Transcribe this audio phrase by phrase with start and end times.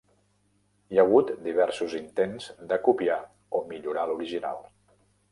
[0.93, 3.19] Hi ha hagut diversos intents de copiar
[3.59, 4.59] o millorar l'original.